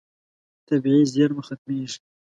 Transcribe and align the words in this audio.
طبیعي 0.67 1.03
زیرمه 1.13 1.41
ختمېږي. 1.47 1.99